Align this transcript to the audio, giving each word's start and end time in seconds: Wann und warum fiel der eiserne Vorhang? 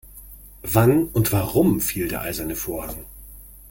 Wann 0.63 1.09
und 1.09 1.31
warum 1.31 1.79
fiel 1.79 2.07
der 2.07 2.21
eiserne 2.23 2.55
Vorhang? 2.55 3.05